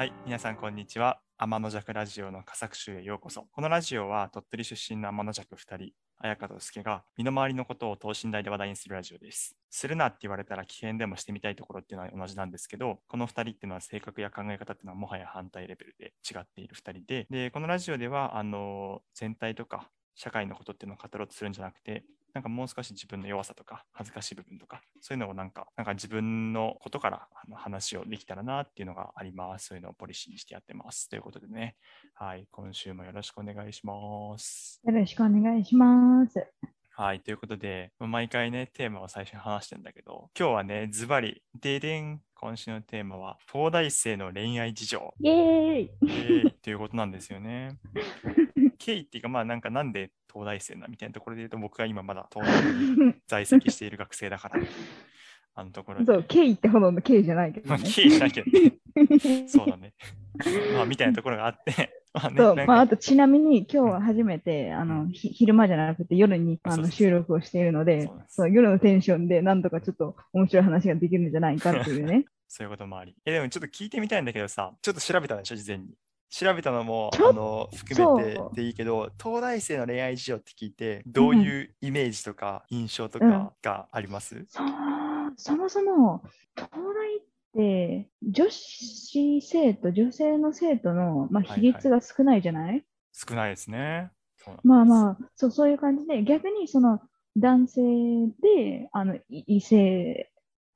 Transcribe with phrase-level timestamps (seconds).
[0.00, 1.20] はい、皆さんこんにちは。
[1.36, 3.44] 天の弱ラジオの佳作集へようこそ。
[3.52, 9.58] このラジオは鳥取出身の天の弱2人、綾香と助が身の回りのことを等身大で話題にするラジオです。
[9.68, 29.66] するなって言われたら危険でもしてみたいところっていうのは同じなんですけど、この2人っていうのは性格や考え方っていうのはもはや反対レベルで違っている2人で、で、このラジオでは、あの、全体とか社会のことっていうのを語ろうとするんじゃなくて、なんかもう少し自分の弱さとか恥ずかしい部分とかそういうのをなんかなんか自分のことからあの話をできたらなっていうのがあります。
[29.66, 31.08] そういうのをポリシーにしてやってます。
[31.08, 31.76] ということでね、
[32.14, 33.94] はい、今週もよろしくお願いしま
[34.38, 34.80] す。
[34.84, 36.46] よろしくお願いします。
[36.92, 45.14] はい、ということで、毎回ね、テーマを最初に話してんだけど、今日はね、ズバリ、ででん、今週のテーマは、東大生の恋愛事情。
[45.20, 47.76] イエーイえー、っていうことなんですよね。
[48.80, 54.58] 経緯っていうか、まあなんかなんで東大生なみたいなところで言うと、僕が今まだ東大に在籍している学生だから、
[55.54, 56.06] あのところで。
[56.06, 57.90] そう、ケイってほどのケイじゃないけまあ、どね。
[57.90, 59.46] 経緯しなきゃね。
[59.46, 59.92] そうだね。
[60.74, 72.24] まあ、みたいなところがあって、まあね、まあ、あとちなみに今日は初めて、あの、ひ昼間じゃなくて夜にあの収録をしているのでそう夜のテンションでなんとかちょっと面白い話ができるんじゃないかっていうね。
[72.48, 73.14] そういうこともあり。
[73.24, 75.94] え、でもちょっと聞いてみたいんだけどさ、ちょっと調べたでしょ、事前に。
[76.30, 84.66] 調べたのも、あの、含めてでいいけど、東大生の恋愛事情って聞いて、どういうイメージとか印象とかがあります、そう
[85.36, 86.22] そもそも、
[86.54, 87.20] 東大っ
[87.54, 94.10] て女子生徒、女性の生徒の、まあ、はい比率が少ないじゃない、少ないですね。
[94.36, 95.04] そうなんまああ。
[95.04, 97.00] まあ、そう、そういう感じで、逆にその
[97.36, 97.82] 男性
[98.42, 100.30] で、あの、い異性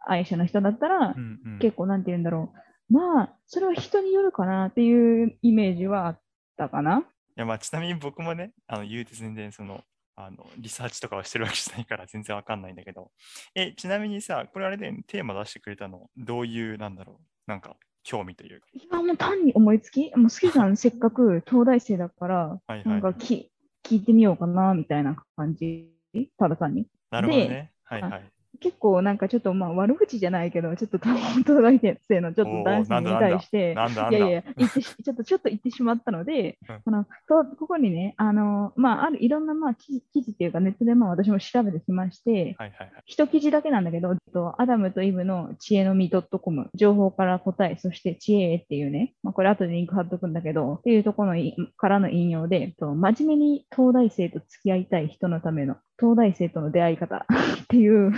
[0.06, 2.92] 愛者の人だったらう、んうん、結構なんて言うんだろう。
[2.92, 6.20] まあ、それは人によるかなっていうイメージはあっ
[6.56, 6.98] たかな。
[6.98, 9.82] いやまあ、ちなみに僕もね、あの言うて全然その、
[10.16, 13.10] あのリサーチとかをしてるわけじゃないから全然わかんないんだけど、
[13.54, 17.16] え、ちなみにさ、これあれで、ね、テーマ出してくれたの、どういう、なんだろう、
[17.46, 18.66] なんか興味というか。
[18.72, 23.50] いや、もう単に思いつき、もう好きさん せっかく東大生だから、はいはいなんかき
[23.82, 25.90] 聞いてみようかなみたいな感じ、
[26.38, 26.86] ただ単に。
[27.10, 27.72] なるほどね。
[27.84, 28.33] はいはい。
[28.60, 33.76] 結構なんかちょっとまあ悪口じゃないけど、ちょっと東大生のちょっと男子に対して、
[34.10, 42.92] いやいや、言ってしちょっとちょっと言ってしまったので、うのとここにね、あのまあ、あるいろんなまあ記事記事っていうか、ネットでまあ私も調べてきまして、はいはいはい。
[43.06, 57.26] 一記事だけなんだけど、とアダムとイブの知恵の実 .com、情報から答え、そして知恵へっていうね、まあ、これ後でリンク貼っとくんだけど、っていうところのいからの引用で、と真面目に東大生と付き合いたい人のための東大生との出会い方
[57.62, 58.12] っていう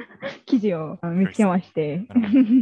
[0.46, 2.06] 記事を見つけまして。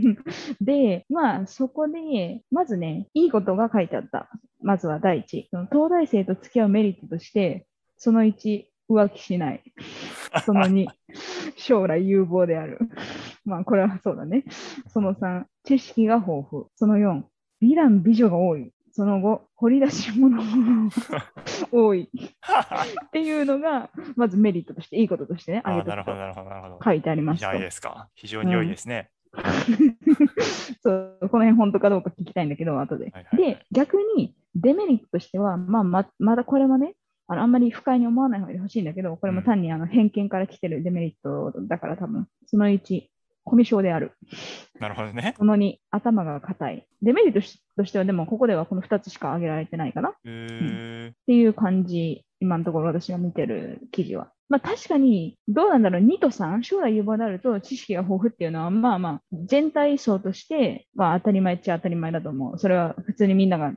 [0.60, 4.28] で、まあそこで、まずね、いいことが書いてあった。
[4.60, 5.48] まずは第一。
[5.50, 7.66] その東大生と付き合うメリットとして、
[7.96, 9.62] その1、浮気しない。
[10.44, 10.86] その2、
[11.56, 12.78] 将来有望である。
[13.44, 14.44] まあこれはそうだね。
[14.88, 16.64] その3、知識が豊富。
[16.74, 17.22] その4、
[17.60, 18.73] 美男美女が多い。
[18.96, 20.44] その後、掘り出し物が
[21.72, 22.08] 多い。
[22.14, 26.80] っていうのが、まずメリットとして、いいこととしてね、あ挙げとくとーなるほど、なるほど、なるほど。
[26.84, 28.08] 書いてありますといいですか。
[28.14, 29.10] 非常に良いですね。
[30.80, 33.06] そう、この辺本当かどうか聞きたいんだけど、後で。
[33.06, 36.94] はいはいはいで、逆にデメリットとしては、まあ、ままだこれもね、
[37.26, 43.08] あのあんまり不快に思わない方がほしいんだけど、これも単にあの偏見から来てるデメリットだから多分、その1、
[43.44, 44.12] コミュ障である。
[44.80, 45.34] なるほどね。
[45.36, 46.86] その2、頭が硬い。
[47.02, 54.30] デメリットしとしては、でもここではこの2つしか挙げられてないかなっえー、ていう感じ、今のところ私が見てる記事は。
[54.48, 62.58] まあ確かに、どうなんだろう、2と3、将来有望であると知識が豊富っていうのは、まあまあ、全体層として、まあ当たり前っちゃ当たり前だと思う。
[62.58, 63.72] それは普通にみんなが、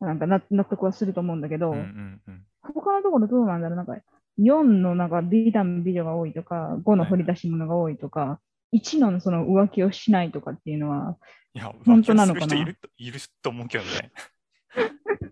[0.00, 2.42] なんか納納得はすると思うんだけど、うんうんうん。
[2.62, 3.96] 他のところどうなんだろう、なんか
[4.38, 8.40] 4のなんか美男美女が多いとか、5の掘り出し物が多いとか、
[8.72, 11.16] 1のその浮気をしないとかっていうのは、
[11.54, 12.46] いや、本当なのかな？
[12.46, 14.12] 浮気をする人いるといると思うけどね。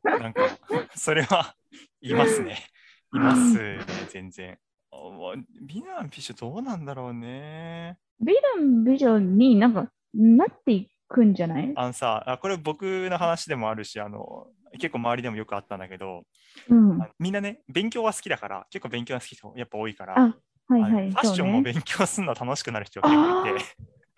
[0.20, 0.42] なんか、
[0.94, 1.54] それは
[2.00, 2.58] いますね。
[3.14, 3.78] いますね、
[4.10, 4.58] 全然。
[5.62, 7.98] 美男美女どうなんだろうね。
[8.20, 11.72] 美男美女になんかなっていくんじゃない？
[11.76, 16.24] あのさ、あこれ僕の話でもあるし、あの、結構周りでもよくあったんだけど、
[16.68, 16.98] うん。
[17.18, 20.36] みんなね、勉強は好きだから、結構勉強が好き人やっぱ多いから、あ、
[20.70, 21.10] はいはい。
[21.10, 21.62] ファッションも。
[21.62, 23.64] 勉強するの楽しくなる人が結構いて、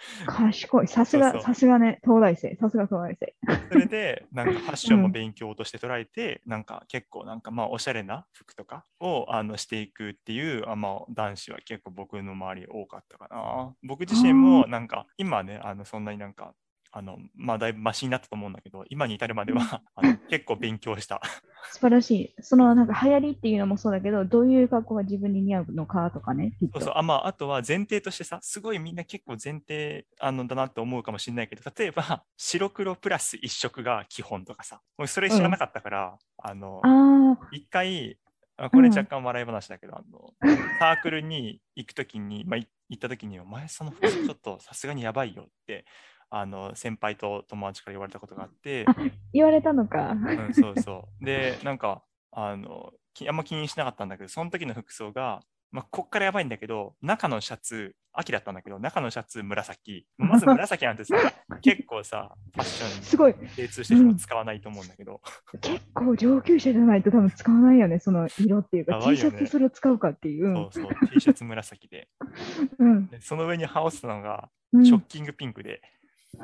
[0.27, 0.89] 賢い。
[0.89, 2.57] さすが、さすがね、東大生。
[2.57, 3.35] さすが東大生。
[3.71, 13.75] それで、 なんかファッションもうん勉強として捉えて、なんか結構なんかまあおしゃれな服とかをあのしていくっていうあ、まあ、男子は結構僕の周り多かったかな。
[13.83, 16.55] 僕自身もなんか今はね、あのそんなになんか
[16.95, 21.23] あのまあだいぶマシになったと思うんだけど、今に至るまでは あの結構勉強した。
[21.71, 22.35] 素晴らしい。
[22.43, 26.53] そのなんか流行りっていうのもそうだけど、どういう格好が自分に似合うのかとかね。
[26.75, 26.93] そうそう。
[26.97, 38.19] あまあ、あとは前提としてさ、すごいみんな結構前提あのだなって思うかもしれないけど、例えば白黒プラス一色が基本とかさ、俺それ知らなかったから、あの、ああ、一回、
[38.59, 38.95] あこれうん。
[38.95, 40.35] 若干笑い話だけど、あの
[40.79, 45.87] サークルに行くときに、まあ、い行ったときに、お前その服装ちょっとさすがにやばいよって、
[46.35, 48.97] あの先輩と友達から言われたことがあって、あ
[49.35, 50.13] 言われたのか。
[50.13, 51.25] うん、そうそう。
[51.25, 60.07] で、なんか、あの、きあんま気にしなかったんだけど、その時の服装が、まあ、こっからやばいんだけど、中のシャツ、秋だったんだけど、中のシャツ紫。
[60.17, 61.17] まず紫なんてさ、
[61.61, 63.35] 結構さ、ファッションにすごい。
[63.49, 65.21] 精通してる人は使わないと思うんだけど、
[65.61, 70.55] 結構上級者じゃないと多分使わないよね、その色っていうか、やばい T シャツそれを使うかっていう。
[70.55, 72.09] そうそう、T シャツ紫で。
[72.79, 73.09] うん。
[73.09, 76.02] でその上に羽織ってたのが、うんショッキングピンクで、おほ
[76.33, 76.39] す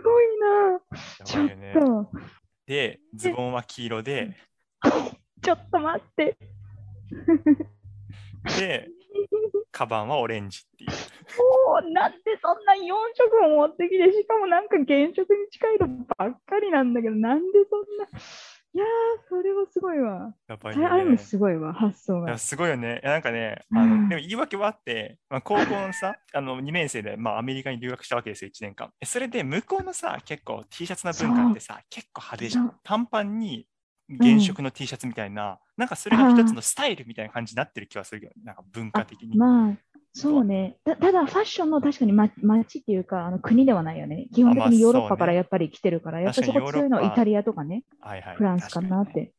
[0.00, 0.72] ごいな。
[0.72, 1.48] やちょっ。
[1.74, 2.10] と、
[2.66, 4.36] で、ズボンは黄色で、
[5.42, 6.36] ちょっと待って。
[8.58, 8.88] で、
[9.72, 10.90] カバンはオレンジっていう。
[11.70, 12.78] おーなんでそんな4
[13.14, 18.06] 色も持ってきて、しかもなんか原色に近いのばっかりなんだけど、なんでそんな。
[18.74, 20.34] いやー、それはすごいわ。
[20.46, 21.16] やばいそれあれも。
[21.18, 22.38] すごいわ、発想が。
[22.38, 23.00] すごいよね。
[23.02, 28.92] なんかね、あうんのでも言い訳はあって、まあ、高校のさ、あの2年生で、まあ、アメリカに留学したわけですよ、1年間。
[29.00, 32.72] えそれで向こうのさ、結構 T シャツの文化ってさ、結構派手じゃそん。
[32.84, 33.66] 短パンに
[34.20, 39.36] 原色の T シャツみたいな、なんかそれが一つのスタイルみたいな感じになってる気はするけど、なんか文化的に。
[39.36, 39.76] まあ、
[40.20, 40.76] そうね。
[40.84, 44.26] たただ、ファッションの確かにま街っていうか、あの国ではないよね。
[44.34, 48.36] 基本的にヨーロッパからやっぱり来てるから、やっぱりそこ強いのはイタリアとかね、はいはい。
[48.36, 49.32] フランスかなって。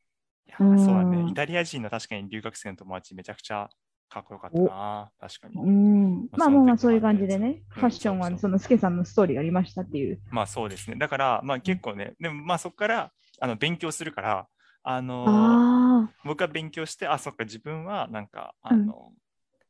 [0.57, 1.17] そうだね。
[1.21, 3.69] うんイタリア人の確かに留学生の友達めちゃくちゃ
[4.09, 5.11] かっこよかったな。
[5.19, 5.55] 確かに。
[5.61, 6.27] うん。
[6.31, 10.19] まあまあまあ、そういう感じでうんね、ファッションはそのスケさんのストーリーがありましたっていう。
[10.31, 10.97] まあそうですね。
[10.97, 14.47] だから、まあ結構ね、でもまあそこからあの勉強するから、
[14.81, 19.11] あの僕は勉強して、あ、そっか、自分はなんか、あの、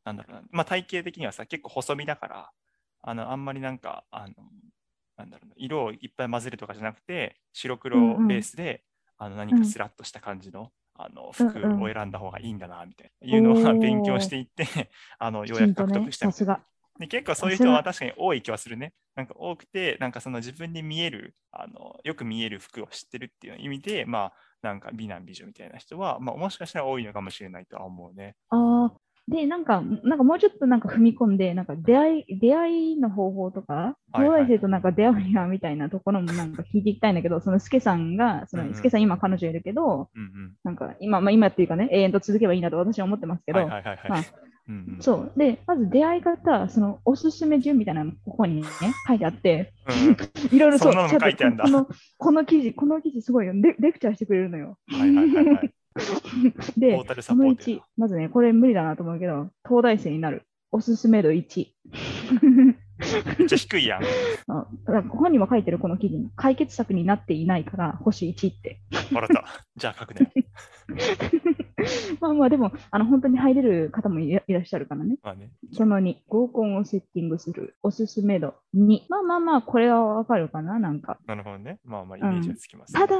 [0.06, 2.51] なんだろうな、まあ体型的にはさ、結構細身だから、
[3.01, 4.34] あの、あんまりなんか、あの、
[5.18, 8.28] なんだろうな、色をいっぱい混ぜるとかじゃなくて、白黒うんうん。
[8.28, 8.84] ベースで、
[9.18, 11.84] あの何かスラッとした感じの、あの服うんうん。
[11.84, 14.66] を選んだ方がいいんだな、みたいな、いうのは勉強していって、
[15.19, 16.46] あの、あ、ようやく獲得、したみたいな。
[16.46, 16.62] さすが。
[17.00, 18.94] で結構そういう人は確かに多い気はするね。
[19.16, 28.36] なんか多くて、なんかその自分に見える、あのよく見える服を知ってるっていう意味で、まあ、なんか美男美女みたいな人は、まあ、もしかしたら多いのかもしれないとは思うね。
[28.50, 28.69] ああ。
[29.29, 40.53] で、なんか、なんかもうちょっとなんか踏み込んで、なんか出会い、出会いの方法とか、東大生となんか出会うにはみたいなところもなんか聞いていきたいんだけど、そのスケさんが、そのスケさん今彼女いるけど、うんうん。
[40.63, 43.67] なんか今、まあ今っていうかね、永遠と続けばいいなと私は思ってますけど。
[43.67, 44.23] まあ
[44.67, 45.31] うんうんそう。
[45.35, 48.67] で、まず出会い方、そのおすすめ順みたいなのここにね、
[49.07, 50.17] 書いてあって、うん
[50.55, 51.87] いろいろそう、ちょっとこの
[52.17, 53.53] この記事、この記事すごいよ。
[53.53, 54.77] レレクチャーしてくれるのよ。
[54.87, 55.73] はいはいはいはい。
[56.78, 60.44] で、 そのポートや1、まずね、これ無理だなと思うけど、東大生になる。
[60.72, 61.68] おすすめ度1。
[63.40, 64.04] めっちゃ低いやん。
[64.48, 68.80] あだここにも書いてるこの記事に解決策になっていないから星1って。
[69.12, 69.46] 笑った。
[69.75, 70.31] じゃあ書くね。
[72.19, 75.18] まあまあでも、あの本当に入れる方もいらっしゃるからね。
[75.24, 75.50] まあね。
[75.72, 77.75] その2、合コンをセッティングする。
[77.81, 79.04] おすすめ度2。
[79.07, 81.19] まあまあまあ、これはわかるかな、なんか。
[81.25, 81.80] なるほどね。
[81.86, 83.16] まあまあイメージがつきます、ただ、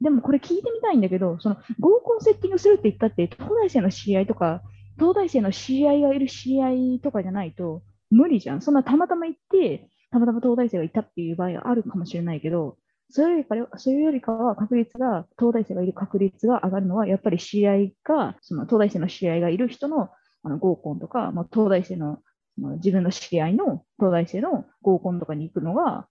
[0.00, 4.62] でもこれ聞いてみたいんだけど、その合コンセッティングするって言ったって、東大生の知り合いとか、
[4.98, 8.60] 東大生の知り合いがいる知り合いとかじゃないと無理じゃん。
[8.60, 12.76] そんなたまたま行って、たまたま東大生がいたっていう場合はあるかもしれないけど、
[13.08, 20.10] それよりかそれよりかは確率が、東大生がいる確率が上がるのは、やっぱり知り合いが、その東大生の知り合いがいる人の
[20.42, 22.20] あの合コンとか、まあ、東大生の
[22.58, 26.08] 自分の知り合いの東大生の合コンとかに行くのが。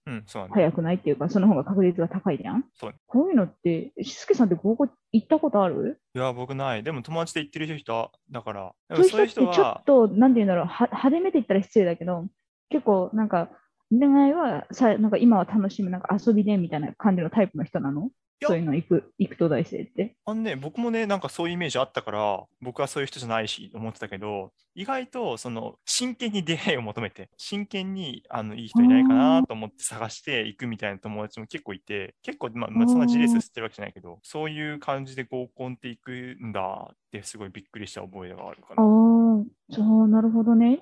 [0.50, 2.64] 早くないっていうか、その方が確率が高いじゃん。
[2.74, 6.00] そうこういうのって、しすけさんって合コン行ったことある？
[6.14, 6.82] いや、僕ない。
[6.82, 12.26] でも友達で言ってる人だから、でそういう人ってちょっ、と、なんていうんだろう、は派手めって言ったら失礼だけど、
[12.68, 13.50] 結構なんか、
[13.90, 18.10] 恋愛はさ、なんか今は楽しむ、なんか遊びでみたいな感じのタイプの人なの？
[18.38, 20.16] やそういうの行く、行く東大生って？
[20.26, 40.80] あのね、僕もね、なんかそういうイメージあったから、僕はそういう人じゃないし、思ってたけど、意外と、その、真剣に出会いを求めて、真剣に、あの、いい人いないかなと思って探していくみたいな友達も結構いて、結構、まあ、まあそんな事例数知ってるわけじゃないけど、そういう感じで合コンっていくんだって、すごいびっくりした覚えがあるかああな。、そう、なるほどね。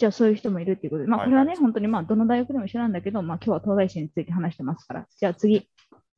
[0.00, 5.06] じゃあそういう人もいるっていうことで、まあこれはね、はいはい本当にまあどの大学でも一緒なんだけど、まあ今日は東大生について話してますから。
[5.14, 5.68] じゃあ次、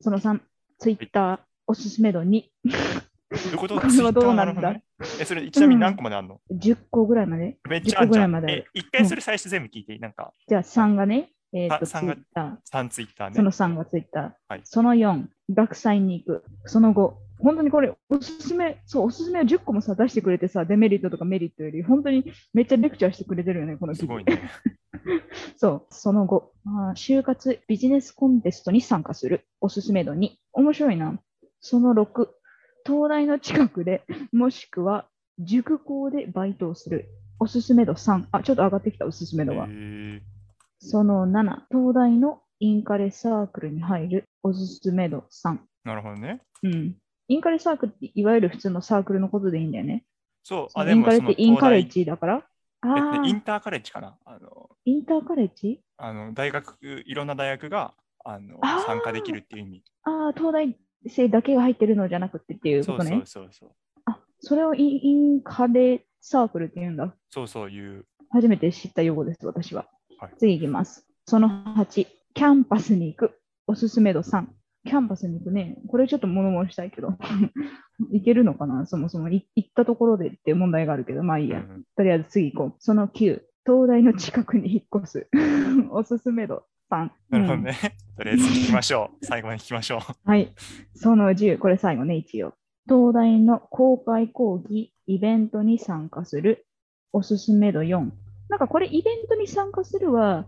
[0.01, 0.41] その3、
[0.79, 2.71] ツイッターおすすめ度2、ど
[3.33, 3.75] ういうこと？
[3.81, 4.55] これはどうなんだ？
[4.55, 7.59] ツイッターるほどねえ、それちなみに何個まであんの、10個ぐらいまで？
[7.69, 8.31] めっちゃあんじゃん。
[8.31, 13.31] 10個ぐらいまであるえ、一回それ最初全部聞いていいなんか、じゃあ3がね、えっ、と、ツイさんがッタ3ツイッターー。
[13.31, 13.37] ね。
[13.37, 14.33] その3がツイッター。
[14.49, 16.45] はいその4、学祭に行く。
[16.67, 24.43] その5、本当にこれ、おすすめ、そう、おすすめを10個もさ、出してくれてさ、デメリットとかメリットより、本当にめっちゃレクチャーしてくれてるよね、この記事すごいね。
[25.57, 29.47] そう、その後、あー就活ビジネスコンテストに参加する。
[29.61, 30.31] おすすめ度2。
[30.53, 31.21] 面白いな。
[31.61, 32.29] その6、
[32.87, 35.09] 東大の近くで、もしくは
[35.39, 37.09] 塾校でバイトをする。
[37.39, 38.27] おすすめ度3。
[38.31, 39.65] あ、ちょっと上がってきた、おすすめ度が。
[39.65, 40.21] へー
[40.79, 44.25] その7、東大のインカレサークルに入る。
[44.43, 45.59] おすすめ度3。
[45.85, 46.41] なるほどね。
[46.65, 46.97] うん。
[47.33, 50.05] インカレサークルっていわゆる普通のサークルのことでいいんだよね。
[50.43, 52.45] そう、そあ、でもインカレってインカレッ東ジだから？
[52.83, 54.19] あインターカレッジかな。
[54.27, 55.81] あの、インターカレッジ？
[55.97, 59.85] あの大学、いろんな大学があの参加できるっていう意味。
[60.03, 63.25] ああ、東大生だけが入ってるのじゃなくてっていうことねそうそう。
[63.27, 63.71] そうそう。
[64.05, 67.15] あ、それをインインカレサークルって言うんだ。
[67.31, 68.05] そうそういう。
[68.31, 69.87] 初めて知った用語です、私は。
[70.19, 71.07] はい次いきます。
[71.27, 73.39] その8、キャンパスに行く。
[73.69, 74.47] おすすめ度3。
[74.85, 75.77] キャンパスに行くね。
[75.89, 77.17] これちょっと物申したいけど。
[78.11, 78.87] 行けるのかな？
[78.87, 81.61] そもそもい行ったところでっていう問題があるけど、まあいいや。
[81.61, 82.81] うんとりあえず次行こう。
[82.81, 85.29] その9、東大の近くに引っ越す。
[85.91, 87.03] おすすめ度3。
[87.03, 87.75] うんなるほどね。
[88.17, 89.25] とりあえず聞きましょう。
[89.25, 90.01] 最後まで聞きましょう。
[90.25, 90.53] はい。
[90.95, 92.55] その10、これ最後ね、一応。
[92.87, 96.67] 東大の公開講義、イベントに参加する。
[97.13, 98.11] おすすめ度4。
[98.49, 100.47] なんかこれ、イベントに参加するは、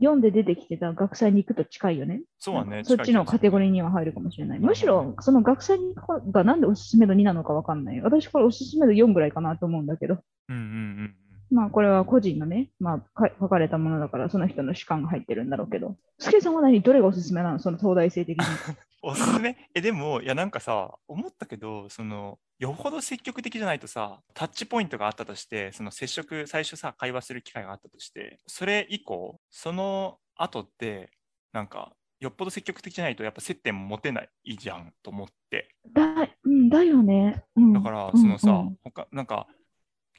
[0.00, 2.22] 4で出てきてた学祭に行くと近いよね。
[2.38, 2.82] そうはね。
[2.84, 4.58] そっちのカテゴリーには入るかもしれない。
[4.58, 8.00] むしろ、その学祭に行くがなんでおすすめ度2なのかわかんない。
[8.00, 10.18] 私、これおすすめ度4ぐらいかなと思うんだけど。
[10.48, 11.14] うんうんうん
[11.50, 15.96] まあ、これは個人のね、まあ、か書かれたものだから、その人の主観が入ってるんだろうけど。
[16.18, 16.80] スケさんは何？
[16.82, 17.58] どれがおすすめなの？
[17.58, 18.44] その東大生的に。
[19.02, 19.56] おすすめ？
[19.74, 31.10] え、でも、いや、なんかさ、思ったけど、その、よほど積極的じゃないとさ、タッチポイントがあったとして、その接触、最初さ、会話する機会があったとして、それ以降、その後って、
[31.52, 35.68] なんか、よっぽど積極的じゃないと、やっぱ接点も持てないじゃんと思って。
[35.92, 36.02] だ,、
[36.44, 37.44] うん、だよね。
[37.56, 39.46] うん、だから、そのさ、うん他、なんか、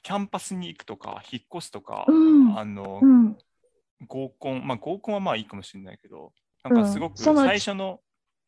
[0.04, 2.58] キャンパスに行くとか、引っ越すとか、うん。
[2.58, 3.38] あのう、ん、
[4.08, 6.32] 合コン、まあ合コンはまあいいかもしれないけど、
[6.64, 8.00] なんかすごく最初の、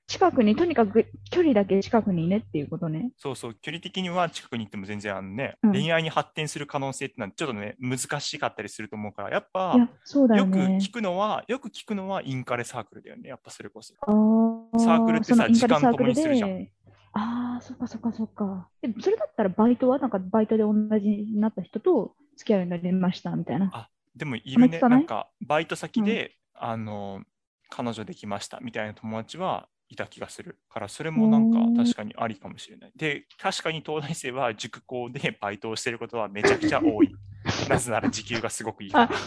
[0.08, 3.12] 近くに、とにかく距離だけ近くにねっていうことね。
[3.16, 5.72] そうそう、距離的には近くに行っても全然あのね、うん。
[5.72, 10.80] 恋愛に発展する可能性ってのはちょっとね、難しかったりすると思うから、やっぱいや、そうだよよくね。
[10.82, 13.94] 聞くのは、よく聞くのはインカレサークルだよね、やっぱそれこそ。
[14.02, 14.80] あー。
[14.80, 16.68] サークルってさ時間共にするじゃん
[17.14, 18.70] ああ、そっかそっかそっか。
[18.82, 23.90] でそれだったらバイトはなんかバイトで同じになった人と付き合うようになりましたみたいな。
[24.16, 27.22] でもいるね、なんかバイト先で、あの、
[27.70, 32.92] 彼女できましたみたいな友達はいた気がするから、それもなんか確かにありかもしれない。
[32.96, 37.16] で、確かに東大生は塾校でバイトをしてることはめちゃくちゃ多い。
[37.70, 39.10] なぜなら時給がすごくいいから。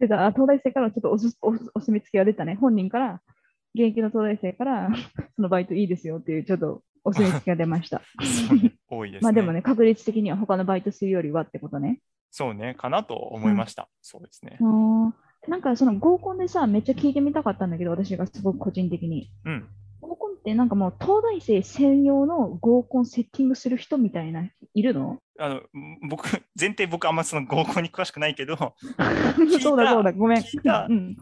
[0.00, 2.54] 東大生からちょっとおすおお墨付きが出たね。
[2.54, 3.20] 本人から、
[3.78, 4.90] 現役の東大生から、
[5.36, 8.02] そのバイトいいですよっていうちょっとお墨付きが出ました。
[8.90, 9.24] 多いですね。
[9.24, 12.00] まあでもね、確率的には他のバイトするよりはってことね。
[12.30, 13.88] そうね、かなと思いました。
[14.02, 14.58] そうですね
[15.46, 19.30] なんかその合コンでさ、めっちゃ聞いてみたかったんだけど、私がすごく個人的に。
[19.44, 19.68] うん。
[20.00, 25.18] 合コンってなんかもう東大生専用の合コンセッティングする人みたいな、いるの？
[25.38, 25.62] あの
[26.10, 28.56] 僕、前提僕あんまその合コンに詳しくないけど、
[29.62, 30.42] そうだそうだ、ごめん。
[30.42, 31.16] 聞いたうん。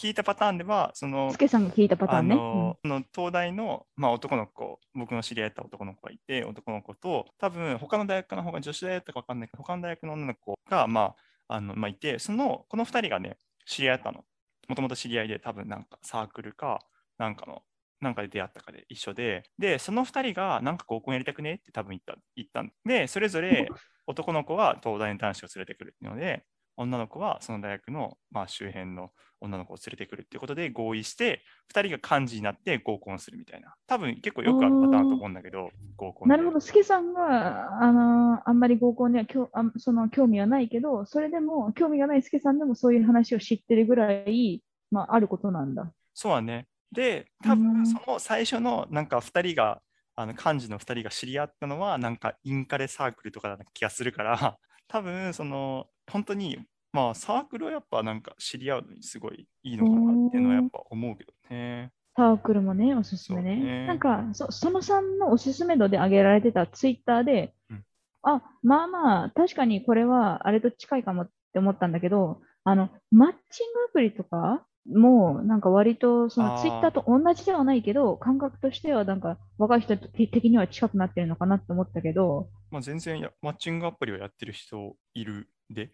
[0.00, 2.34] 聞いたパターンでは、そのス、ケさんが聞いたパターあンね。
[2.34, 11.14] のその東大の、まあ、男の子、僕の知り合った男の子がいて、男の子と、多分他の大学の方が女子大だったか分かんないけど、他の大学の女の子が、ま
[11.48, 14.24] あ、あのまあ、いて、その、この2人がね、知り合ったの。
[14.68, 16.78] もともと知り合いで、多分なんかサークルか、
[17.18, 17.62] なんかの、
[18.00, 23.68] なんかで出会ったかで一緒で、で、その2人が、なんか合コンやりたくねって多分言った言ったんで、それぞれ
[24.06, 26.46] 男の子は東大の男子を連れてくるっていうので、
[26.76, 29.10] 女の子はその大学の、まあ、周辺の
[29.40, 33.74] 女の子を連れてくるっていうことで合意して、2人が幹事になって合コンするみたいな。
[33.86, 36.36] 多分結構よくあるパターンだと思うんだけど、合コンで。
[36.36, 45.92] なるほど、スケさんが、あのーあんまり合コンにはきょあその興味はないけど、それでも、興味がないスケさんでもそういう話を知ってるぐらい、まあ、あることなんだ。
[46.14, 46.66] そうはね。
[46.92, 49.80] で、多うん分その最初のなんか2人が、
[50.16, 54.58] あの幹事の2人が知り合ったのは、なんかインカレサークルとかだった気がするから、
[54.90, 56.58] 多分その本当に、
[56.92, 61.92] まあサークルはやっぱなんか知り合うのにすごいいいのかなっていうのはやっぱ思うけどね。
[62.16, 63.56] サークルもね、おすすめね。
[63.56, 67.84] ねなんかそ、そのさんのおすすめ度で挙げられてたツイッターで、うん
[68.22, 85.90] あ、まあまあ、確かにこれはあれと近いかもって思ったんだけど、あの、マッチングアプリとかも、なんか割とそのツイッターと同じではないけど、感覚としてはなんか若い人的には近くなってるのかなって思ったけど、まあ、全然やマッチングアプリをやってる人いるで、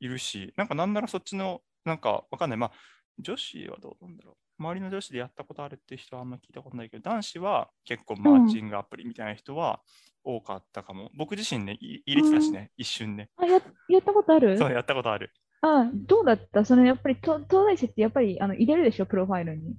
[0.00, 2.58] いるし、なんかなんならそっちのなんかわかんない。
[2.58, 2.72] まあ、
[3.18, 4.34] 女子はどうなんだろう。
[4.58, 9.80] 周りの女子でやったことあるって人はあんま聞いたことないけど、男子は結構マーチングアプリみたいな人は
[10.22, 11.10] 多かったかも。
[11.16, 13.28] 僕自身ね、い入れてたしね、一瞬ね。
[13.36, 14.56] あややったことある？
[14.56, 15.32] そう、やったことある。
[15.64, 16.64] あどうだった？
[16.64, 19.76] そのやっぱりと東大生ってやっぱりあの入れるでしょ、プロファイルに。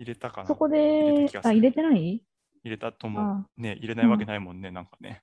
[0.00, 2.22] 入れたかなそこ入れでた気が、するあ、入れてない？
[2.64, 3.46] 入れたと思うあ。
[3.56, 5.22] ね、入れないわけないもんね、なんかね。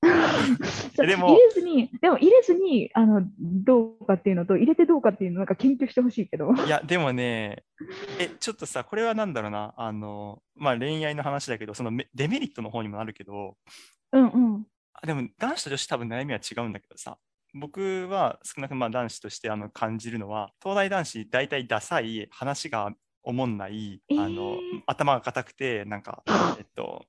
[0.96, 6.54] そうでも入れずに、でも入れずにあのどうかっていうのと、入れてどうかっていうのなんか研究してほしいけど。
[6.54, 7.66] いや、でもね、
[8.20, 13.58] え、ちょっとさ、これはなんだろうな、あの、まあ恋愛の話だけど、そのメデメリットの方にもなるけど、
[14.14, 14.68] うんうん。
[14.94, 17.18] あでも男子と女子多分悩みは違うんだけどさ、
[17.56, 22.92] 僕は少なくまあ男子としてあの感じるのは、東大男子大体ダサい、話が
[23.24, 26.22] おもんない、あのえー頭が硬くて、なんか、
[26.60, 27.06] えっと、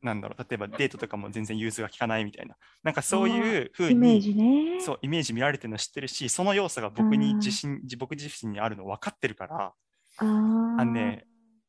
[0.00, 4.80] なんだろう、例えばデートとかも全然融通が効かないみたいな、なんかそういうふうに、イメージね。
[4.80, 9.74] そう、イメージ見られてるの知ってるし、その要素が僕に自信、僕自身にあるの分かってるから、
[10.18, 11.26] あのね、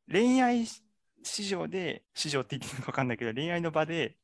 [0.09, 0.65] 恋愛
[1.23, 4.17] 市場で、市場って言っていいのか分かんないけど、恋愛の場で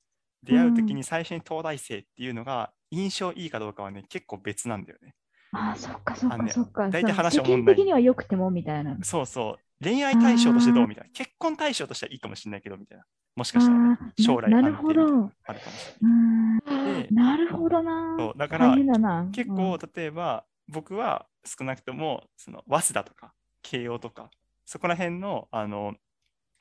[0.46, 5.16] 出会うときに最初に東大生っていうのが印象いいかどうかはね、結構別なんだよね。
[5.52, 6.90] あー、そっかそっかそっか。
[6.90, 7.48] 大体話的
[7.84, 8.98] には良くてもみたいな。
[9.04, 9.84] そうそう。
[9.84, 11.10] 恋愛対象としてどうみたいな。
[11.14, 13.06] 結婚対象としてはいいかもしれないけど、みたいな。
[13.36, 15.02] もしかしたらね、将来ななるほど。
[15.02, 17.14] あるかもしれない。
[17.14, 18.16] なるほどな。
[18.18, 18.76] そうだから。
[19.34, 24.30] 結構、例えば、僕は少なくとも、その、早稲田とか、慶応とか、
[24.66, 25.96] そこら辺の、あの、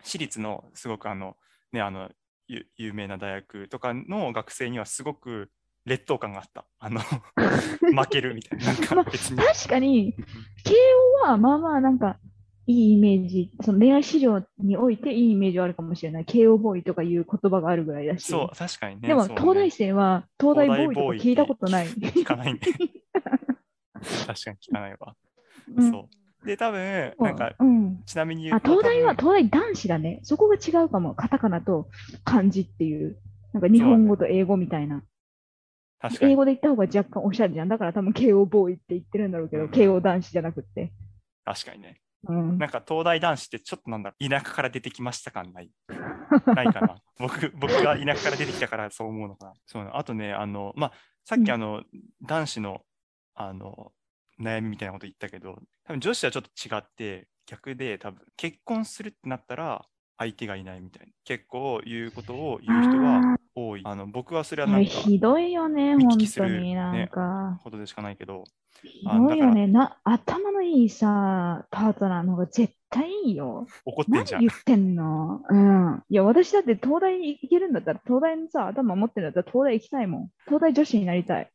[0.02, 1.36] 私立の、すごくあの、
[1.72, 2.10] ね、あの、ゆ
[2.48, 5.50] 有名な大学とかの学生にはすごく
[5.86, 6.64] 劣等感があった。
[6.78, 7.00] あの、
[7.80, 8.66] 負けるみたいな。
[8.66, 9.04] なんかまあ。
[9.04, 10.14] 確かに、
[10.64, 10.74] 慶
[11.24, 12.18] 応はまあまあなんか
[12.66, 16.24] いいイメージ、その恋愛市場においていいイメージはあるかもしれない。
[16.24, 18.24] 慶応ボーイとかいう言葉があるぐらいだし。
[18.24, 19.08] そう、確かにね。
[19.08, 21.86] でもね東大生は東大ボーイとか聞いたことない。
[21.88, 22.60] 聞かないね。
[24.26, 25.14] 確かに聞かないわ。
[25.76, 26.23] うんそう。
[26.44, 28.02] で、多分、なんか、うん。
[28.04, 30.20] ちなみに言うあ、と、東大は東大男子だね。
[30.22, 31.14] そこが違うかも。
[31.14, 31.88] カタカナと
[32.24, 33.18] 漢字っていう。
[33.52, 35.02] なんか日本語と英語みたいな。
[36.20, 37.68] 英語で言った方が若干おしゃれじゃん。
[37.68, 40.92] だから多分慶応ボーイって言ってるんだろうけど、うん慶応男子じゃなくって。
[41.44, 42.00] 確かにね。
[42.28, 42.58] うん。
[42.58, 45.70] なんか東大男子ってちょっとなんだろう、田舎から出てきました感ない。
[46.54, 46.96] ないかな。
[47.18, 49.54] 僕、僕が田舎から出てきたからそう思うのかな。
[49.66, 50.92] そうあとね、あの、まあ、
[51.24, 51.82] さっきあの、
[52.22, 52.82] 男子の、
[53.34, 53.92] あの、
[54.40, 59.84] 悩みみたいなこと言ったけど、多分女子はちょっと違って、逆で多分結婚するってなったら
[60.16, 61.12] 相手がいないみたいな。
[61.24, 63.82] 結構言うことを言う人は多い。
[63.84, 67.60] あの、僕はそれはなんか、ひどいよね、見本当になんねか。
[67.62, 68.44] ことでしかないけど、
[68.82, 69.98] ひどいよねな。
[70.04, 73.66] 頭のいいさ、パートナーの方が絶対いいよ。
[73.84, 74.56] 怒ってんじゃん何言。
[74.56, 75.42] ってんの？
[75.48, 76.02] うん。
[76.08, 80.28] いや、私だって東大に行けるんだったら、東大にさ、頭持ってるんだったら東大行きたいもん。
[80.46, 81.50] 東大女子になりたい。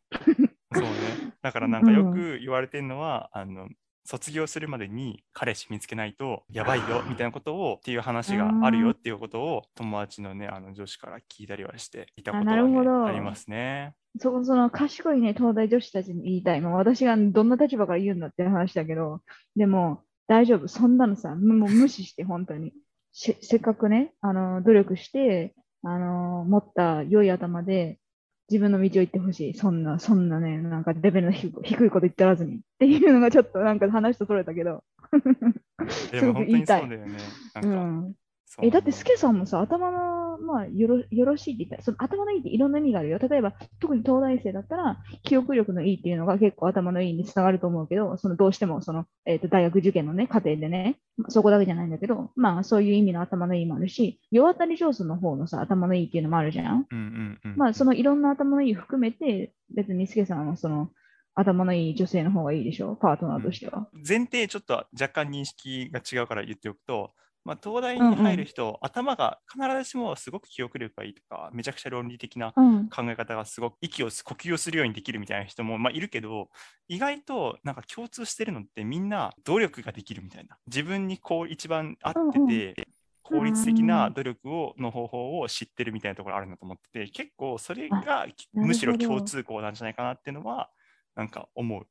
[0.73, 1.34] そうね。
[1.41, 3.69] だからなんかよく言われてるのは、あの、
[4.05, 13.93] 卒業するまでに彼氏見つけないとやばいよみたいなことをっていう話があるよっていうことを友達のね、あの女子から聞いたりはしていたことは、あなるほね、どありますね。
[14.17, 16.62] そこ、その賢いね、東大女子たちに言いたい。
[16.62, 19.21] まあ、私がどんな立場から言うんだって話だけど、
[19.55, 20.67] でも、大丈夫。
[20.67, 22.73] そんなのさ、もう無視して、本当に。
[23.12, 25.53] しせっかくね、あの、努力して、
[25.84, 27.98] あの、持った良い頭で、
[28.49, 29.53] 自分の道を行ってほしい。
[29.53, 31.47] そんな、そんなね、なんかレベルの低
[31.85, 32.55] いこと言ってらずに。
[32.55, 34.83] っていうのがちょっとなんか話とそれたけど。
[36.12, 37.17] ですごく言いたいそうだよね。
[37.55, 38.13] なうん
[38.62, 43.19] え、だって、スケさんもさ、頭の、まあ、よろよろしいって言ったら、その頭のいいっていろんな意味があるよ。
[43.19, 56.88] 例えば、特に東大生だったら、記憶力のいいっていうのが結構頭のいいにつながると思うけど、そのどうしても、その、えっ、と、大学受験のね、過程でね、まあそこだけじゃないんだけど、まあ、そういう意味の頭のいいもあるし、世当たり上手の方のさ、頭のいいっていうのもあるじゃん。
[56.89, 57.58] うんうんうん。
[57.58, 60.91] まあ、そのいろんな頭のいい含めて、別にスケさんはその、
[61.36, 63.88] 頭のいい女性の方がいいでしょ、パートナーとしては。
[63.93, 67.12] 前提ちょっと若干認識が違うから言っておくと、
[67.45, 72.89] まあ、東大に入る人、頭が必ずしもすごく記憶力がいいとか、めちゃくちゃ論理的なうん。
[72.89, 76.49] 考え方がすごく息をす呼吸をするようにできるみたいな人も、まあ、いるけど
[76.88, 80.58] 意外となんか共通してるのってみんな努力ができるみたいな。
[80.67, 82.88] 自分にこう一番合ってて、
[83.23, 90.69] 効率的な努力をの方法を知ってるみたいなところあるなと思ってて結構それがむしろ共通項なんじゃないかなっていうのは
[91.15, 91.86] なんか思う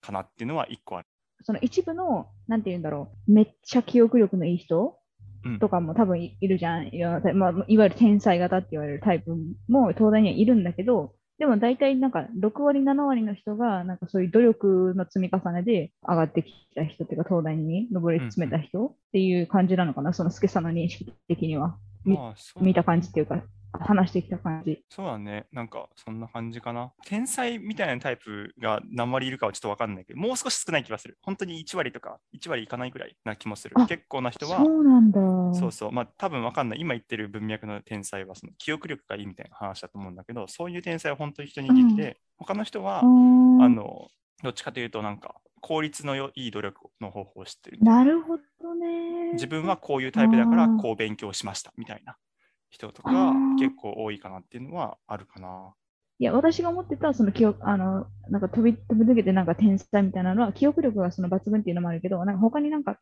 [0.00, 1.08] かなっていうのは一個ある。
[1.42, 4.96] その一部の、なんて言うんだろう、めっちゃ記憶力のいい人
[5.44, 6.88] うんとかも多分いいるじゃん。
[6.88, 9.36] いやまあ、いわゆる天才型って言われるタイプ
[9.68, 21.78] も東大にはいるんだけど、でも大体なんか6割、7割の人がなんかそういう努力の積み重ねで上がってきた人っていうか東大に上り詰めた人っていう感じなのかな、その助さんの認識的には。
[22.04, 23.40] みまあ見た感じっていうか。
[23.72, 24.82] 話してきた感じ。
[24.88, 25.46] そうだね。
[25.52, 26.92] なんか、そんな感じかな。
[27.04, 31.18] 天才みたいなタイプが何割いるかはちょっとわかんないけど、もう少し少ない気がする。
[31.22, 33.86] 本当に1割とか、1割いかないぐらいな気もするあ。
[33.86, 35.20] 結構な人は、そうなんだ。
[35.52, 35.92] そうそう。
[35.92, 36.80] まあ、多分わかんない。
[36.80, 44.08] 今言ってる文脈の天才は、その記憶力がいいみたいな話だと思うんだけど、そういう天才は本当に人にできて、他の人は、あの、
[44.42, 47.78] どっちかというと、なんか、効率のよいい努力の方法を知ってる。
[47.80, 49.32] なるほどね。
[49.32, 52.16] 自分はこういうタイプだからこう勉強しましたみたいな
[52.70, 55.74] 人とか結構多いかなっていうのはあるかな。
[56.20, 62.98] いや、私が思ってた、その記憶、あの、なんか飛び、飛び抜けてなんか天才みたいなのは、記憶力がその抜群っていうのもあるけど、なんか他になんか、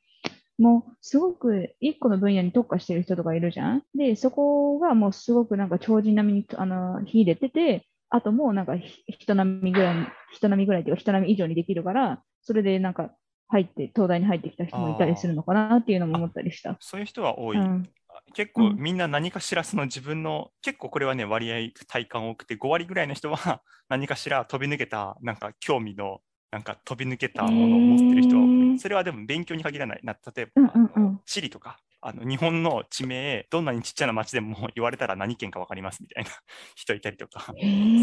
[0.59, 3.83] もうすごく一個の分野に特化してる人とかいるじゃん？
[3.95, 13.15] で、そこがもうすごくなんか超人並みに、あの、秀でてて、あともうなんかひ人並みぐらいに、人並みぐらいっていうか人並み以上にできるから、それでなんか
[13.49, 16.77] 入って、東大に入ってきた人もいたりするのかなっていうのも思ったりした。
[16.81, 17.57] そういう人は多い。
[17.57, 17.89] うん。
[18.35, 30.01] 結構うんみんな何かしらその自分の、結構これはね割合体感多くて5割ぐらいの人は 何かしら飛び抜けたなんか興味のなんか飛び抜けたものを持ってる人は多いへーそれはでも勉強に限らない。
[30.03, 30.73] な例えば、
[31.25, 36.31] 地理とかあの日本の地名どんなにちっちゃな町でも言われたら何県か分かりますみたいな
[36.77, 37.53] 人いたりとか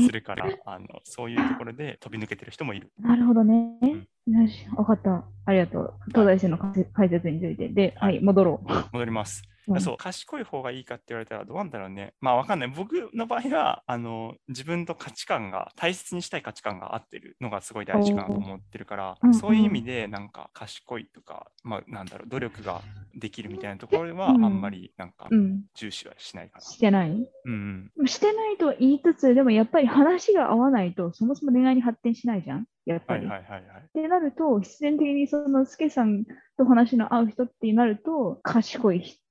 [0.05, 2.91] するからあのそういうところで飛び抜けてる人もいる。
[2.99, 3.55] なるほどね。
[3.55, 5.25] んよし、わかった。
[5.45, 5.93] ありがとう。
[6.07, 7.69] 東大生の解説について。
[7.69, 8.73] で、ははいい、戻ろう。
[8.93, 9.43] 戻ります。
[9.67, 12.13] うんそう、賢い方がいいかって言われたらどうなんだろうね。
[12.19, 12.69] まあわかんない。
[12.69, 22.81] 僕の場合は、あの、自分と価値観が、大切にしたい価値観が合ってるのがすごい大事かなと思ってるからうんう、んそういう意味で、なんか賢いとか、まあなんだろう、努力が
[23.15, 25.63] できるみたいなところは、あうんんまりなんかうん。
[25.75, 26.61] 重視はしないかな。
[26.61, 27.11] してない
[27.45, 28.07] うんうん。
[28.07, 32.65] してないと言いつつ、でもやっぱり話が合わないと、そもそも恋愛に発展しないじゃん。
[32.85, 33.25] やっぱり。
[33.27, 33.81] はいはいはいはい。
[33.83, 36.25] ってなると、必然的にそのスケさん
[36.57, 39.22] と話の合う人ってなると、賢い人、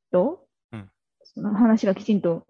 [0.72, 0.90] うん。
[1.24, 2.46] その話がきちんと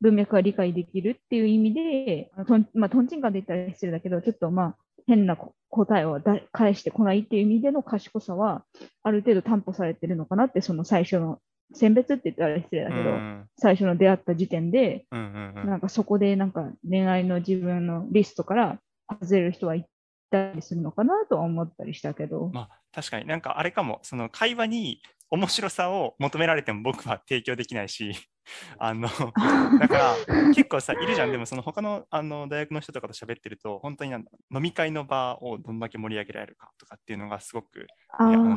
[0.00, 4.76] 文脈が理解できるっていう意味で、とんまあ、とんちんかんで言ったら失礼だけど、ちょっとまあ、
[5.06, 8.64] 変なこ答えをだ返してこないっていう意味での賢さは、
[9.02, 11.38] ある程度担保されてるのかなって、その最初の、
[11.74, 13.46] 選別って言ったら失礼だうんけど、うん。
[13.58, 15.22] 最初の出会った時点で、うんう
[15.58, 15.70] んうん。
[15.70, 18.78] なんかそこでなんか恋愛の自分のリストから
[19.20, 19.86] 外れる人はい
[20.30, 22.50] たりするのかなとは思ったりしたけど。
[22.52, 28.12] まあ確かになんかあれかも、その会話に面白さを求められても僕は提供できないし、
[28.78, 29.08] あの、
[29.78, 30.16] だから
[30.54, 31.32] 結構さ、いるじゃん。
[31.32, 37.86] でもその他のあの大学の人とかと喋ってると、本当になんだろう飲み会の場をどんだけ盛り上げられるかとかっていうのがすごく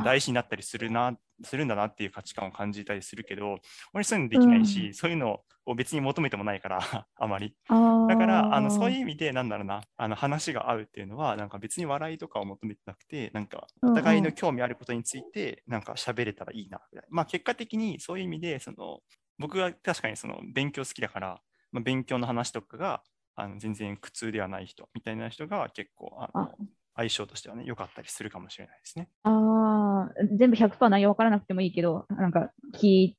[0.04, 3.58] 大事になったりするな、するんだなっていう価値観を感じたりするけど、
[3.92, 6.80] 俺そういうのできないし、うんそういうのを別に求めてもないから、
[7.16, 7.54] あまり。
[7.68, 7.76] だ
[8.16, 17.08] から、あのそういう意味で、なんだろうな、あの話が合うっていうのは、なんか別に笑いとかを求めてなくて、なんかお互いの興味あることについて、なんか喋れたらいいなみたいな。
[17.10, 19.00] まあ結果的にそういう意味で、その
[19.40, 21.40] 僕は確かにその勉強好きだから、
[21.72, 23.02] まあ、勉強の話とかが
[23.34, 26.50] あの全然苦痛ではない人みたいな人が結構あのあ
[26.96, 29.08] 相性としてはね、良かったりするかもしれないですね。
[29.22, 33.16] あー全部100%内容分からなくてもいいけど、なんか聞い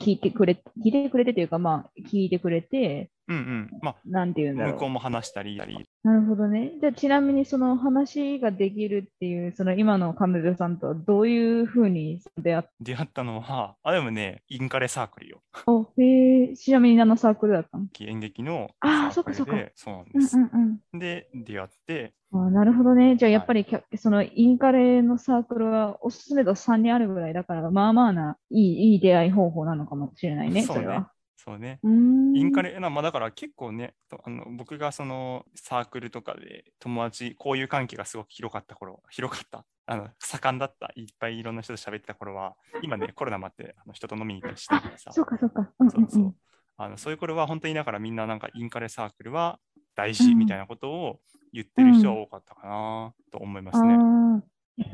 [0.00, 3.70] 聞いてくれ、聞いてくれてというか、まあ、聞いてくれて、うんうん。
[3.82, 4.72] まあ、なんて言うんだろう。
[4.74, 5.56] 向こうも話したり、
[6.02, 6.72] なるほどね。
[6.80, 15.42] じゃあ、ちなみにその話ができるっていう、その今の彼女さんとはどういうふうに出会っ出会ったのは、あ、でもね、インカレサークルよ。
[15.52, 17.86] たおへえ、ちなみに何のサークルだったの？
[18.00, 20.36] 演劇のサークルそっかそっで、そうなんうんです。
[20.36, 20.98] うんうん。
[20.98, 23.16] で、出会って、あーなるほどね。
[23.16, 31.12] じゃあ、やっぱりきゃ、そのインカレのサークルはおすすめ度3人あるぐらいだから、まあまあないいいい出会い方法なのかもしれないね、そねれは。
[31.42, 31.80] そうね。
[32.34, 45.72] インカレ、なまあ、だから結構ね、とあの僕がそのサークルとかで友達、交友関係がすごく広かった頃、広かった、あの盛んだった、いっぱいいろんな人と喋ってた頃は、今ね、コロナもあってあの人と飲みに行ったりしてるからさ、そうかそうか。
[45.78, 46.34] うんうんそうそううん。
[46.76, 49.58] あのそういう頃は本当にだからみんななんかインカレサークルは
[49.96, 51.20] 大事みたいなことを
[51.52, 53.94] 言ってる人は多かったかなと思いますね。
[53.94, 54.42] ああ、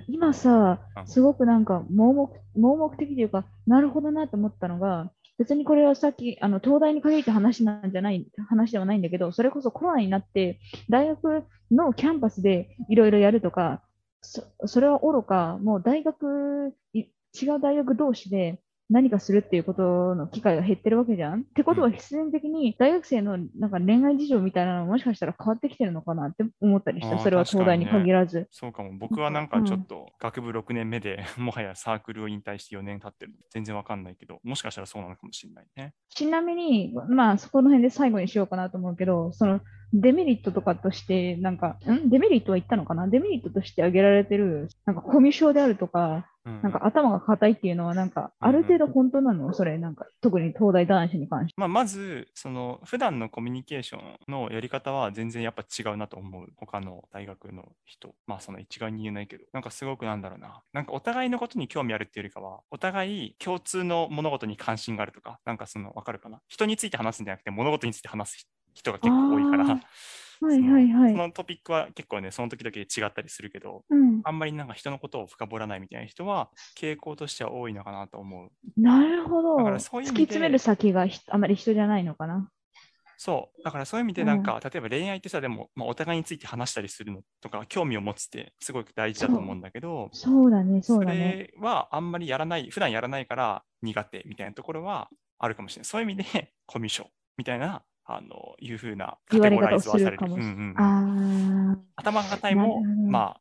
[0.09, 13.83] 今さう、んすごくなんか盲目、盲目的というか、なるほどなと思ったのが、別にこれはさっき、あの、東大に限った話なんじゃない、話ではないんだけど、それこそコロナになって、大学のキャンパスでいろいろやるとか、
[14.22, 17.03] そそれはおろか、もう大学、違
[17.51, 21.40] う大学同士で何かするっていうことの機会が減ってるわけじゃん？
[21.40, 27.18] ってことは必然的に大学生のなんか恋愛事情みたいなのもしかしたら変わってきてるのかなって思ったりした。
[27.18, 28.46] それは東大に限らず。
[28.53, 28.96] そうかも。
[28.96, 33.33] 僕はなんかちょっと学部6年目で、もはやサークルを引退して4年経ってる。
[33.51, 35.92] 全然わかんないけど、もしかしたらそうなのかもしれないね。
[36.11, 39.61] ちなみに、まあそこの辺で最後にしようかなと思うけど、その
[39.92, 42.09] デメリットとかとして、なんか、ん？
[42.09, 43.09] デメリットは言ったのかな？
[43.09, 46.25] デメリットとして挙げられてる、なんかコミュ障であるとか、うん
[46.62, 49.52] なんか頭が硬いっていうのは、なんか、ある程度本当なの？
[49.52, 51.54] それ、なんか、特に東大男子に関して。
[51.56, 56.46] まあ、まず、その普段のコミュニケーションのやり方は全然やっぱ違うなと思う。
[56.56, 58.14] 他の大学の人。
[58.26, 60.62] まあ、その一概に言えないけど、なんかすごくなんだろうな。
[60.72, 66.40] なんかお互いのことに興味あるっていうよりかは、お互い共通の物事に関心があるとか、なんかその、わかるかな？
[66.48, 69.80] 人について話すんじゃなくて、物事について話す人が結構多いから、
[70.40, 71.16] はいはいはいそ。
[71.18, 74.20] のトピックは結構ね、その時々で違ったりするけど、うん。
[74.25, 78.51] あんまりなんか人のことを深掘らないみたいな人は、傾向としては多いのかなと思う。
[78.77, 79.57] なるほど。
[79.57, 82.51] だからそういう意突味でき詰める先がひあまり人じゃないのかな。
[83.18, 83.62] そう。
[83.62, 91.51] だからそういう意味で、なんか、例えば恋愛ってさ、でも、まあ、お互いについて話したりするのとか、興味を持つってすごく大事だと思うんだけど、そうだね、そそうだね。
[91.55, 95.85] れはあんまりやらない、普段やらないから苦手みたいなところはあるかもしれない。
[95.87, 100.18] そういう意味で、コミュ障みたいな、あの、いうふうなカテゴライズはされる。
[100.20, 103.36] れうんうんうんあ頭が硬いもま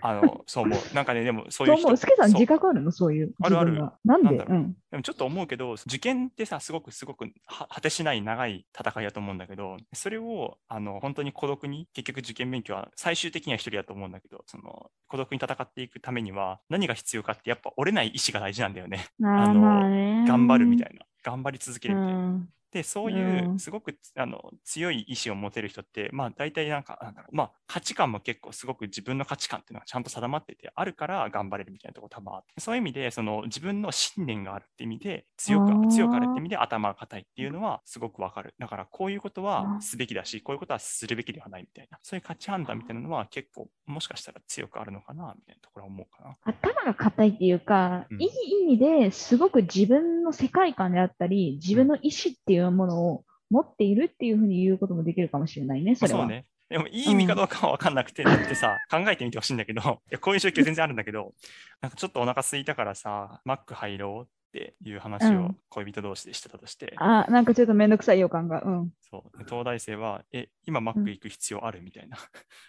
[0.00, 0.94] あ、あの、そう思う。
[0.94, 1.66] なんかね、でもそあ。
[1.66, 1.82] ういう人。
[1.82, 1.96] と思う。
[1.96, 2.92] スケさんそう自覚あるの？
[2.92, 3.34] そういう。
[3.42, 3.74] あるある
[4.04, 4.28] なんで？
[4.28, 4.76] なんだろううん。
[4.90, 19.04] でもちょっと思うけど、受験ってさ、すごくすごくは果てしない長い戦いだと思うんだけど、それをあの本当に孤独に、結局受験勉強は最終的には一人だと思うんだけど、その孤独に戦っていくためには何が必要かってやっぱ折れない意志が大事なんだよね。
[19.22, 20.24] あの。
[20.26, 21.04] 頑張るみたいいな。
[21.22, 22.40] 頑張り続けるみたいな。
[22.76, 22.82] うん。
[22.82, 38.54] で、そういううんすごくあの強い意志を持てる人って、まあ大体なんか、なんだろう、まあ価値観も結構すごく自分の価値観っていうのがちゃんと定まってて、あるから頑張れるみたいなところ多分あって、そういう意味で、その自分の信念があるって意味で、強く強くあるって意味で頭が硬いっていうのはすごくわかる。
[38.58, 46.36] だからこういうことはすべきだし、こういうことはするべきではないみたいな、そういう価値判断みたいなのは結構もしかしたら強くあるのかなみたいなところは思うかな。
[46.44, 48.30] 頭が硬いっていうか、うんいい
[48.62, 56.20] 意味ですごく自分の世界観であったり、自分の意思っていうものを持っているっていうふうに言うこともできるかもしれないね、それは。
[56.20, 56.46] そうね。
[56.68, 61.32] でもいい意味かどうかは分かんなくて、 だってさ、考えてみてほしいんだけど、いやこういう状況全然あるんだけど、
[61.80, 68.62] なんかちょっとお腹空いたからさ、マック入ろうっていう話をうん恋人同士でしてたとして、あ、なんかちょっとめんどくさい予感が。
[68.62, 68.92] うん。
[69.00, 72.16] そうで東大生は、え、今マック行く必要あるみたいな。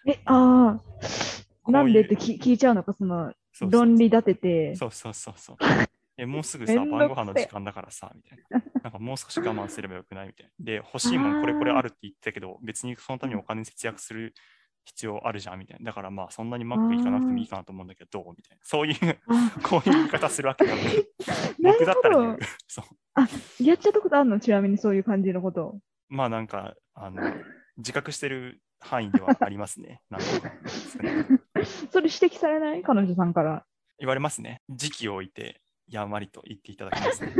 [0.05, 0.79] え、あ
[1.67, 4.75] あ、なんでって聞聞いちゃうのか、その論理立てて。
[4.75, 5.57] そうそうそうそう。
[6.17, 8.61] え、もうすぐさ、 晩ご飯の時間だからさ、みたいな。
[8.87, 10.51] なんかもう少し我慢すればよくないみたいな。
[10.63, 14.33] で、欲しいもんこれこれあるって言ってたけど、別にそのためにお金節約する
[14.85, 15.87] 必要あるじゃんみたいな。
[15.87, 18.63] だからまあそんなにマック行かなくてもいいかなと思うんだけど、どうみたいな。
[18.63, 20.77] そういう、あこういう言い方するわけなの
[21.61, 22.37] 僕だったら言う。
[22.65, 22.81] そ
[23.59, 23.63] う。
[23.63, 24.39] やっちゃったことあるの？
[24.39, 25.77] ちなみにそういう感じのこと。
[26.07, 27.21] まあなんか、あの、
[27.75, 29.99] 自覚してる範囲ではありますね。
[30.09, 30.53] なんとか
[31.91, 32.81] それ指摘されない？
[32.83, 33.65] 彼女さんから。
[33.99, 34.61] 言われますね。
[34.69, 37.33] 時期を置いて、やんわりと言っていただきますね。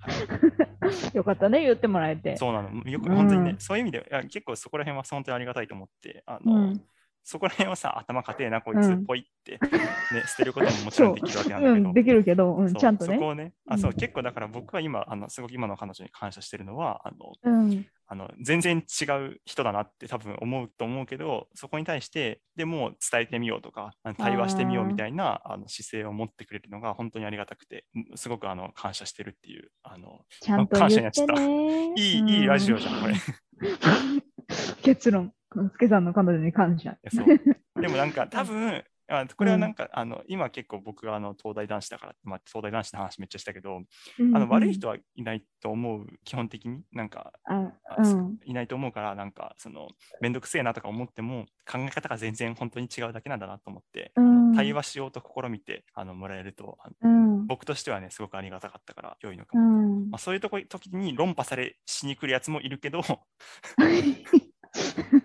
[1.12, 2.36] よかったね、言ってもらえて。
[2.36, 2.70] そうなの。
[2.88, 6.84] よくうん本当にね、そういう意味で、結構そこら辺は本当にありがたいと思って、あの、うん
[7.22, 9.58] そこら辺はさ、頭固えな、こいつうん、ポイって、ね、
[10.26, 13.14] 捨てることももちろんできるわけなんだけど、うん、できるけど、ちゃんとね。
[13.14, 17.86] そこをね、あそううん結構だから僕は今、あのすごく今の彼女に感謝してるのは、あのうん。
[18.12, 31.94] あの全然違う人だなって多分思うと思うけど、そこに対して、でも伝えてみようとか、対話してみようみたいなあの姿勢を持ってくれるのが本当にありがたくて、うんすごくあの感謝してるっていう、あのちゃんと感謝になっちゃったね。
[31.96, 33.14] いい、いいラジオじゃん、これ。
[33.14, 33.16] い
[34.82, 35.32] 結論。
[35.72, 36.96] スケさんの彼女に感謝。
[37.80, 43.82] でもなんか 多分、あこれはなんか、あの今結構僕があの東大男子だから、まあ、東大男子の話めっちゃしたけど、
[44.34, 46.82] あの悪い人はいないと思う、基本的に。
[46.92, 47.32] なんか、
[47.98, 48.38] うん。
[48.44, 49.88] いないと思うから、なんか、その、
[50.20, 56.78] めんどくせえなとか思っても、考え方が全然本当に違うだけなんだなと思って、うん対話しようと試みてあのもらえると。
[57.46, 60.06] 僕としてはね、すごくありがたかったから、良いのかうも。
[60.06, 63.00] んまあ、そういうとこ時に論破されしに来るやつもいるけど、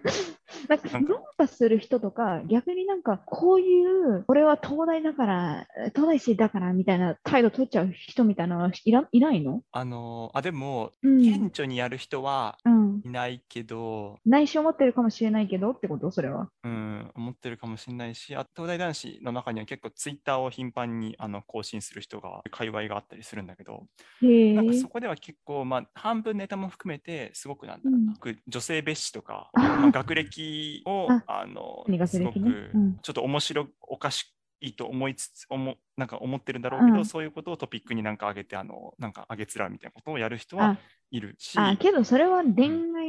[0.69, 9.61] なんか論破する人とか、逆になんかこういう、これは東大だから、東大生だからみたいな態度取っちゃう人みたいなのはいらいないの？
[9.71, 11.21] あのあ、でも、うん。
[11.23, 12.84] 顕著にやる人はうん。
[13.03, 16.11] いないけど、内緒持ってるかもしれないけどってこと？
[16.11, 16.49] それは。
[16.63, 23.87] うん、思ってるかもしれないし、あ東大男子の中には結構ツイッターを頻繁にあの更新する人が、界隈があったりするんだけど。
[24.21, 29.59] なんかそこでは結構、まあ、半分ネタも含めて、すごくなんだろうな、僕女性蔑視とか、あ。
[29.59, 31.41] まあ、学歴を あ。
[31.41, 32.39] あのすごく
[33.01, 40.77] ちょっと面白おかしいと思いつつ、思なんか思ってるんだろうけど、うんそういうことをトピックになんか上げて、あのなんか上げつらうみたいなことをやる人あは、
[41.11, 43.07] いるし、あ、けどそれは恋愛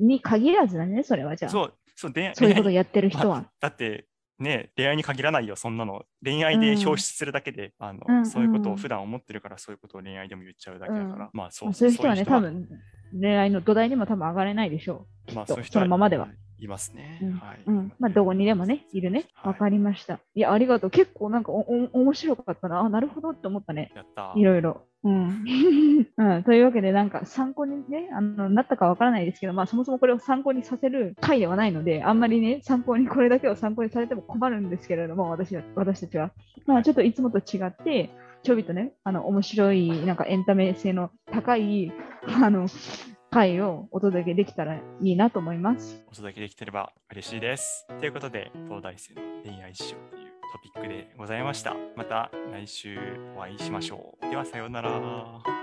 [0.00, 1.50] に限らずだね、それはじゃあ。
[1.50, 3.50] そうそう恋愛そういうことやってる人まあは。
[3.60, 4.06] だって、
[4.38, 6.04] ね、恋愛に限らないよ、そんなの。
[6.24, 12.68] 恋愛でうん表出するだけで、あのうんそういうことうんを普段思ってるから、そういうことを恋愛でも言っちゃうだけだから、うんまあそうまあそういう人はね、多分
[13.12, 15.34] 恋愛の土台にも多分上がれないでしょう。
[15.34, 16.28] まあ、そういう人はそのままでは。
[16.60, 17.18] いますね。
[17.22, 17.62] うんはい。
[17.66, 17.92] うん。
[17.98, 19.26] まあ、どこにでもね、いるね。
[19.34, 20.20] はいわかりました。
[20.34, 20.90] いや、ありがとう。
[20.90, 22.80] 結構なんかおお面白かったな。
[22.80, 23.90] あ、なるほどって思ったね。
[23.96, 24.82] やったいろいろ。
[25.02, 25.44] うん。
[26.16, 36.30] うん、というわけで、なんか参考にね、あのなったかわからないですけど、まあそもそもこれを参考にさせる回ではないので、あんまりね、参考に、これだけを参考にされても困るんですけれども、私は私たちは。
[36.66, 38.10] まあちょっといつもと違って、
[38.42, 41.92] ちょびっとね、あの、面白い、なんかエンタメ性の高い、
[42.42, 42.68] あの、
[43.30, 46.02] 回をお届けできたらいいなと思います。
[46.10, 47.86] お届けできてれば嬉しいです。
[47.98, 51.74] ということで、東大生の恋愛事情というトピックでございました。
[51.96, 52.98] また来週
[53.36, 54.28] お会いしましょう。
[54.28, 55.59] では、さようなら。